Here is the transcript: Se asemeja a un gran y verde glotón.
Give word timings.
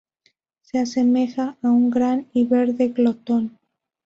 Se 0.63 0.79
asemeja 0.79 1.59
a 1.61 1.69
un 1.69 1.91
gran 1.91 2.27
y 2.33 2.45
verde 2.45 2.87
glotón. 2.87 3.59